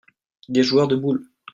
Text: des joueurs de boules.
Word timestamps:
des 0.49 0.63
joueurs 0.63 0.87
de 0.87 0.95
boules. 0.95 1.29